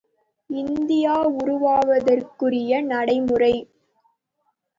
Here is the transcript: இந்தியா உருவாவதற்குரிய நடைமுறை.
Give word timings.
இந்தியா 0.49 1.15
உருவாவதற்குரிய 1.41 2.81
நடைமுறை. 2.83 3.53